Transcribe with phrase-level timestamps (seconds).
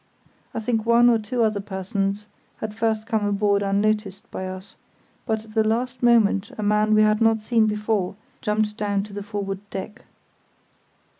[0.55, 2.25] I think one or two other persons
[2.57, 4.75] had first come aboard unnoticed by us,
[5.27, 9.13] but at the last moment a man we had not seen before jumped down to
[9.13, 10.01] the forward deck.